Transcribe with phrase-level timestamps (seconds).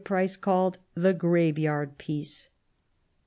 [0.03, 2.49] Preiss called" the graveyard Peace."